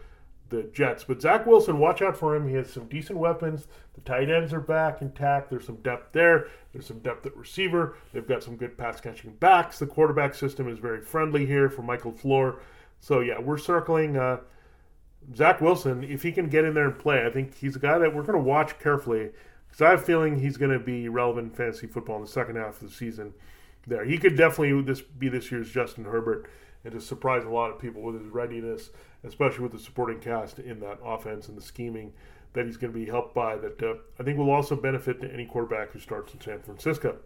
[0.50, 1.04] the Jets.
[1.04, 2.48] But Zach Wilson, watch out for him.
[2.48, 3.66] He has some decent weapons.
[3.94, 5.48] The tight ends are back intact.
[5.48, 6.48] There's some depth there.
[6.72, 7.96] There's some depth at receiver.
[8.12, 9.78] They've got some good pass catching backs.
[9.78, 12.58] The quarterback system is very friendly here for Mike LaFleur.
[13.00, 14.38] So yeah, we're circling uh,
[15.34, 16.04] Zach Wilson.
[16.04, 18.22] If he can get in there and play, I think he's a guy that we're
[18.22, 19.30] going to watch carefully
[19.66, 22.28] because I have a feeling he's going to be relevant in fantasy football in the
[22.28, 23.34] second half of the season.
[23.86, 26.48] There, he could definitely this be this year's Justin Herbert
[26.84, 28.90] and just surprise a lot of people with his readiness,
[29.24, 32.12] especially with the supporting cast in that offense and the scheming
[32.52, 33.56] that he's going to be helped by.
[33.56, 37.16] That uh, I think will also benefit to any quarterback who starts in San Francisco.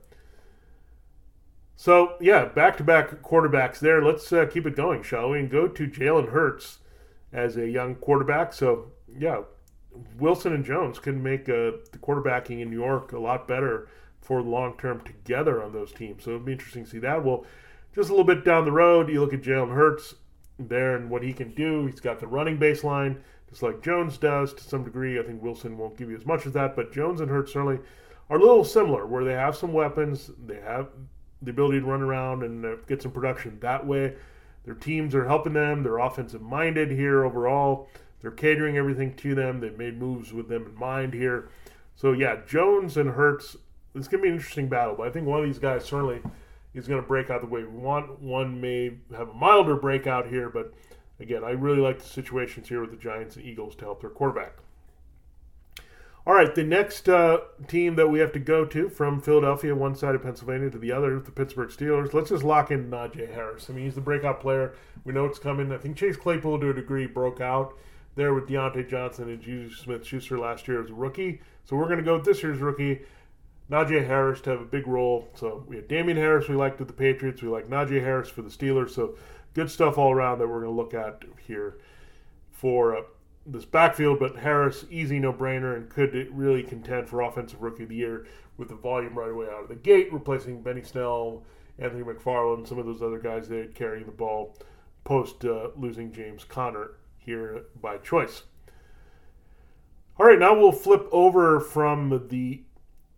[1.76, 4.02] So, yeah, back to back quarterbacks there.
[4.02, 5.40] Let's uh, keep it going, shall we?
[5.40, 6.78] And go to Jalen Hurts
[7.32, 8.52] as a young quarterback.
[8.52, 9.42] So, yeah,
[10.18, 13.88] Wilson and Jones can make uh, the quarterbacking in New York a lot better
[14.20, 16.24] for the long term together on those teams.
[16.24, 17.24] So, it'll be interesting to see that.
[17.24, 17.44] Well,
[17.94, 20.14] just a little bit down the road, you look at Jalen Hurts
[20.58, 21.86] there and what he can do.
[21.86, 25.18] He's got the running baseline, just like Jones does to some degree.
[25.18, 27.80] I think Wilson won't give you as much as that, but Jones and Hurts certainly
[28.30, 30.88] are a little similar, where they have some weapons, they have
[31.42, 34.14] the ability to run around and uh, get some production that way.
[34.64, 35.82] Their teams are helping them.
[35.82, 37.88] They're offensive minded here overall.
[38.20, 39.60] They're catering everything to them.
[39.60, 41.50] They've made moves with them in mind here.
[41.96, 43.56] So yeah, Jones and Hurts.
[43.94, 46.20] It's gonna be an interesting battle, but I think one of these guys certainly
[46.74, 48.20] is going to break out the way we want.
[48.20, 50.74] One may have a milder breakout here, but
[51.20, 54.10] again, I really like the situations here with the Giants and Eagles to help their
[54.10, 54.54] quarterback.
[56.26, 59.94] All right, the next uh, team that we have to go to from Philadelphia, one
[59.94, 62.14] side of Pennsylvania to the other, the Pittsburgh Steelers.
[62.14, 63.68] Let's just lock in Najee Harris.
[63.68, 64.74] I mean, he's the breakout player.
[65.04, 65.70] We know it's coming.
[65.70, 67.76] I think Chase Claypool, to a degree, broke out
[68.14, 71.42] there with Diontae Johnson and Juju Smith Schuster last year as a rookie.
[71.66, 73.02] So we're going to go with this year's rookie,
[73.70, 75.28] Najee Harris, to have a big role.
[75.34, 77.42] So we had Damien Harris, we liked at the Patriots.
[77.42, 78.90] We like Najee Harris for the Steelers.
[78.90, 79.18] So
[79.52, 81.76] good stuff all around that we're going to look at here
[82.50, 82.96] for.
[82.96, 83.02] Uh,
[83.46, 87.88] this backfield, but Harris, easy no brainer, and could really contend for Offensive Rookie of
[87.90, 88.26] the Year
[88.56, 91.42] with the volume right away out of the gate, replacing Benny Snell,
[91.78, 94.56] Anthony McFarland, some of those other guys had carrying the ball
[95.02, 98.44] post uh, losing James Conner here by choice.
[100.18, 102.62] All right, now we'll flip over from the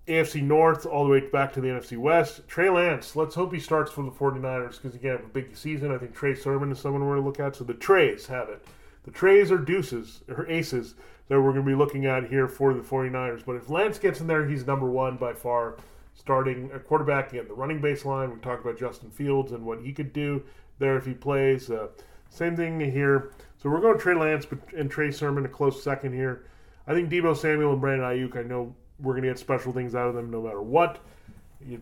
[0.08, 2.46] AFC North all the way back to the NFC West.
[2.48, 5.92] Trey Lance, let's hope he starts for the 49ers because, again, a big season.
[5.92, 7.56] I think Trey Sermon is someone we're going to look at.
[7.56, 8.64] So the Trays have it.
[9.06, 10.96] The Trays are deuces, or aces,
[11.28, 13.44] that we're going to be looking at here for the 49ers.
[13.46, 15.76] But if Lance gets in there, he's number one by far,
[16.14, 18.34] starting a quarterback in the running baseline.
[18.34, 20.42] We talked about Justin Fields and what he could do
[20.80, 21.70] there if he plays.
[21.70, 21.88] Uh,
[22.30, 23.30] same thing here.
[23.58, 24.44] So we're going to Trey Lance
[24.76, 26.44] and Trey Sermon a close second here.
[26.88, 29.94] I think Deebo Samuel and Brandon Aiyuk, I know we're going to get special things
[29.94, 30.98] out of them no matter what.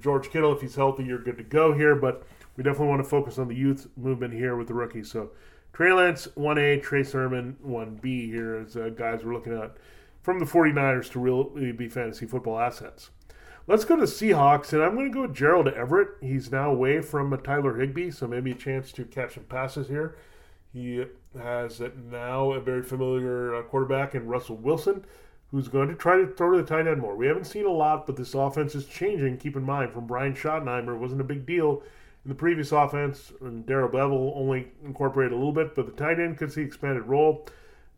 [0.01, 1.95] George Kittle, if he's healthy, you're good to go here.
[1.95, 5.11] But we definitely want to focus on the youth movement here with the rookies.
[5.11, 5.31] So
[5.75, 9.77] Trey Lance 1A, Trey Sermon 1B here as uh, guys we're looking at
[10.23, 13.11] from the 49ers to really be fantasy football assets.
[13.67, 16.11] Let's go to Seahawks, and I'm going to go with Gerald Everett.
[16.21, 20.17] He's now away from Tyler Higbee, so maybe a chance to catch some passes here.
[20.73, 21.07] He
[21.37, 25.05] has now a very familiar uh, quarterback in Russell Wilson,
[25.51, 27.17] who's going to try to throw to the tight end more.
[27.17, 29.39] We haven't seen a lot, but this offense is changing.
[29.39, 31.83] Keep in mind, from Brian Schottenheimer, it wasn't a big deal
[32.25, 36.19] in the previous offense, and Darrell Bevell only incorporated a little bit, but the tight
[36.19, 37.47] end could see expanded role.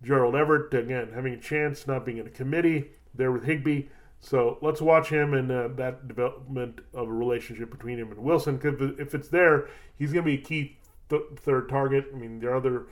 [0.02, 3.84] Gerald Everett, again, having a chance, not being in a committee there with Higbee.
[4.20, 8.56] So let's watch him and uh, that development of a relationship between him and Wilson.
[8.56, 10.76] Because if it's there, he's going to be a key
[11.08, 12.06] th- third target.
[12.12, 12.86] I mean, the other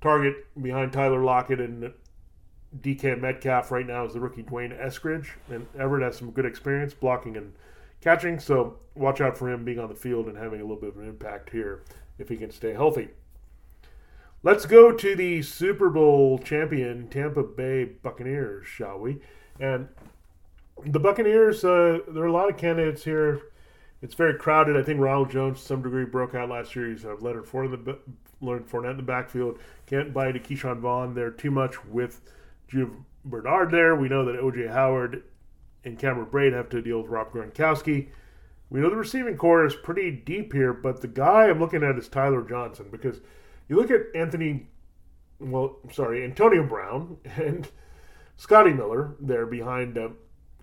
[0.00, 1.92] target behind Tyler Lockett and
[2.80, 5.28] DK Metcalf right now is the rookie D'Wayne Eskridge.
[5.48, 7.52] And Everett has some good experience blocking and
[8.02, 8.38] catching.
[8.38, 10.98] So watch out for him being on the field and having a little bit of
[10.98, 11.82] an impact here
[12.18, 13.08] if he can stay healthy.
[14.42, 19.20] Let's go to the Super Bowl champion Tampa Bay Buccaneers, shall we?
[19.60, 19.88] And
[20.84, 23.40] the Buccaneers, uh, there are a lot of candidates here.
[24.02, 24.76] It's very crowded.
[24.76, 26.90] I think Ronald Jones, to some degree, broke out last year.
[26.90, 27.98] He's have Leonard Fournette the
[28.40, 29.60] Leonard Fournette in the backfield.
[29.86, 32.20] Can't buy to Ke'Shawn Vaughn there too much with
[32.68, 32.90] Gio
[33.24, 33.94] Bernard there.
[33.94, 35.22] We know that OJ Howard
[35.84, 38.08] and Cameron Brate have to deal with Rob Gronkowski.
[38.70, 41.98] We know the receiving corps is pretty deep here, but the guy I'm looking at
[41.98, 43.20] is Tyler Johnson because
[43.68, 44.66] you look at Anthony,
[45.38, 47.68] well, sorry, Antonio Brown and
[48.36, 50.08] Scotty Miller there behind uh,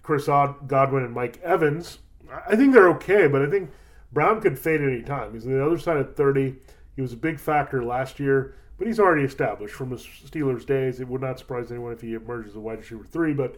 [0.02, 2.00] Chris Godwin and Mike Evans.
[2.48, 3.72] I think they're okay, but I think
[4.12, 5.34] Brown could fade at any time.
[5.34, 6.56] He's on the other side of 30.
[6.96, 11.00] He was a big factor last year, but he's already established from the Steelers' days.
[11.00, 13.56] It would not surprise anyone if he emerges a wide receiver three, but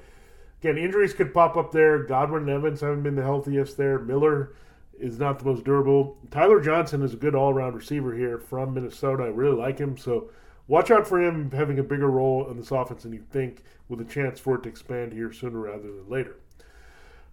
[0.62, 2.04] Again, injuries could pop up there.
[2.04, 3.98] Godwin and Evans haven't been the healthiest there.
[3.98, 4.54] Miller
[5.00, 6.18] is not the most durable.
[6.30, 9.24] Tyler Johnson is a good all around receiver here from Minnesota.
[9.24, 9.98] I really like him.
[9.98, 10.30] So
[10.68, 14.00] watch out for him having a bigger role in this offense than you think, with
[14.02, 16.36] a chance for it to expand here sooner rather than later.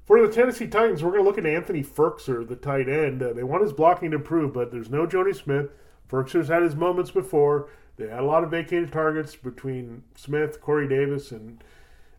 [0.06, 3.22] For the Tennessee Titans, we're going to look at Anthony Firkser, the tight end.
[3.22, 5.70] Uh, they want his blocking to improve, but there's no Jonnu Smith.
[6.10, 7.68] Firkser's had his moments before.
[7.98, 11.62] They had a lot of vacated targets between Smith, Corey Davis, and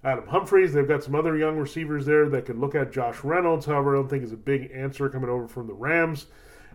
[0.03, 0.73] Adam Humphries.
[0.73, 3.65] They've got some other young receivers there that can look at Josh Reynolds.
[3.65, 6.27] However, I don't think is a big answer coming over from the Rams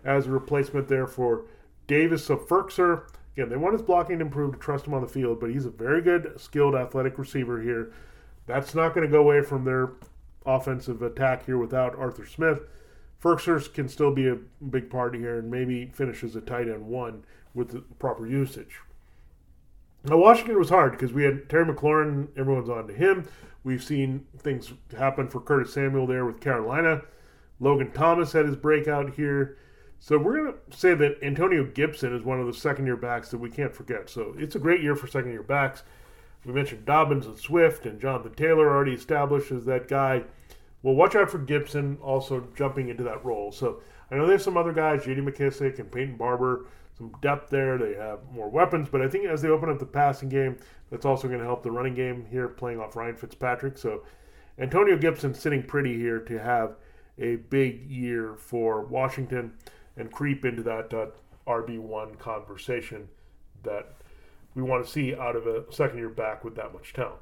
[0.05, 1.47] as a replacement there for
[1.87, 3.09] Davis of Firkser.
[3.37, 5.67] Again, they want his blocking to improve to trust him on the field, but he's
[5.67, 7.93] a very good, skilled, athletic receiver here.
[8.47, 9.93] That's not going to go away from their
[10.47, 12.61] offensive attack here without Arthur Smith.
[13.23, 14.37] Firkser can still be a
[14.71, 17.25] big part here and maybe finishes a tight end one
[17.55, 18.81] with the proper usage.
[20.05, 23.27] Now, Washington was hard because we had Terry McLaurin, everyone's on to him.
[23.63, 27.01] We've seen things happen for Curtis Samuel there with Carolina.
[27.59, 29.57] Logan Thomas had his breakout here.
[30.01, 33.31] So we're going to say that Antonio Gibson is one of the second year backs
[33.31, 34.11] that we can't forget.
[34.11, 35.83] So it's a great year for second year backs.
[36.45, 40.25] We mentioned Dobbins and Swift and Jonathan Taylor already established as that guy.
[40.83, 43.51] Well, watch out for Gibson also jumping into that role.
[43.51, 43.81] So
[44.11, 45.23] I know there's some other guys, J.D.
[45.23, 46.67] McKissic and Peyton Barber,
[46.97, 47.79] some depth there.
[47.79, 50.57] They have more weapons, but I think as they open up the passing game,
[50.91, 53.79] that's also going to help the running game here, playing off Ryan Fitzpatrick.
[53.79, 54.05] So
[54.59, 56.77] Antonio Gibson sitting pretty here to have
[57.19, 59.53] a big year for Washington
[59.97, 61.07] and creep into that uh,
[61.47, 63.09] RB1 conversation
[63.63, 63.95] that
[64.55, 67.21] we want to see out of a second year back with that much talent.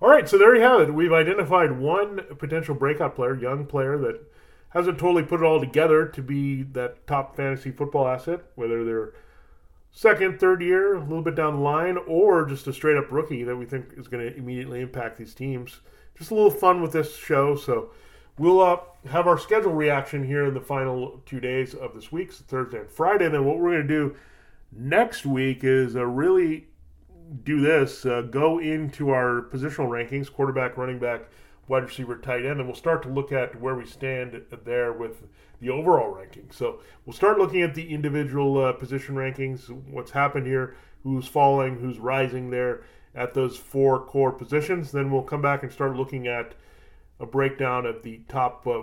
[0.00, 0.94] All right, so there you have it.
[0.94, 4.20] We've identified one potential breakout player, young player that
[4.70, 9.12] hasn't totally put it all together to be that top fantasy football asset, whether they're
[9.90, 13.44] second, third year, a little bit down the line, or just a straight up rookie
[13.44, 15.80] that we think is going to immediately impact these teams.
[16.16, 17.56] Just a little fun with this show.
[17.56, 17.90] So
[18.38, 18.78] we'll uh,
[19.10, 22.80] have our schedule reaction here in the final two days of this week, so Thursday
[22.80, 23.28] and Friday.
[23.28, 24.16] Then what we're going to do
[24.72, 26.66] next week is a really
[27.44, 31.28] do this uh, go into our positional rankings quarterback, running back,
[31.68, 35.22] wide receiver, tight end, and we'll start to look at where we stand there with
[35.60, 36.48] the overall ranking.
[36.50, 41.78] So we'll start looking at the individual uh, position rankings, what's happened here, who's falling,
[41.78, 42.82] who's rising there
[43.14, 44.92] at those four core positions.
[44.92, 46.54] Then we'll come back and start looking at
[47.20, 48.82] a breakdown of the top uh,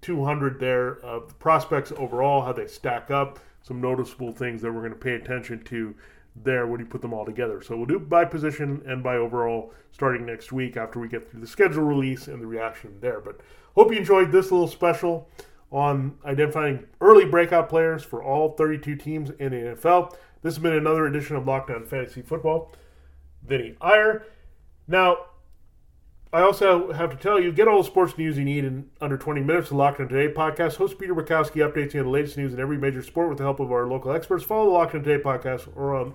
[0.00, 4.80] 200 there of the prospects overall, how they stack up, some noticeable things that we're
[4.80, 5.94] going to pay attention to
[6.34, 7.60] there when you put them all together.
[7.62, 11.40] So we'll do by position and by overall starting next week after we get through
[11.40, 13.20] the schedule release and the reaction there.
[13.20, 13.40] But
[13.74, 15.28] hope you enjoyed this little special
[15.70, 20.12] on identifying early breakout players for all 32 teams in the NFL.
[20.42, 22.72] This has been another edition of Locked On Fantasy Football.
[23.44, 24.24] Vinnie Iyer.
[24.86, 25.26] Now,
[26.34, 29.18] I also have to tell you, get all the sports news you need in under
[29.18, 29.68] 20 minutes.
[29.68, 30.76] The Locked On Today podcast.
[30.76, 33.44] Host Peter Bukowski updates you on the latest news in every major sport with the
[33.44, 34.42] help of our local experts.
[34.42, 36.14] Follow the Locked On Today podcast or on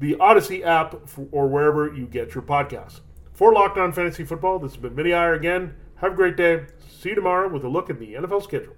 [0.00, 3.00] the Odyssey app for, or wherever you get your podcasts.
[3.32, 5.76] For Locked On Fantasy Football, this has been Vinnie Iyer again.
[5.96, 6.66] Have a great day.
[6.88, 8.74] See you tomorrow with a look at the NFL schedule.